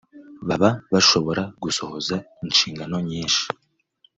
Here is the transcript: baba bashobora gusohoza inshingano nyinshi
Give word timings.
baba 0.47 0.69
bashobora 0.93 1.43
gusohoza 1.63 2.15
inshingano 2.45 2.95
nyinshi 3.09 3.43